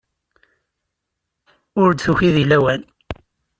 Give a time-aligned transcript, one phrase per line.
[1.81, 2.81] Ur d-tuki deg lawan.